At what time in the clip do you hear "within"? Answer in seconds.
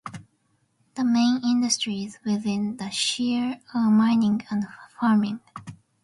2.25-2.77